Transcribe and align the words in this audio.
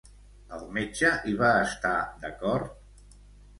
El 0.55 0.63
metge 0.77 1.11
hi 1.27 1.35
va 1.43 1.53
estar 1.67 1.93
d'acord? 2.25 3.15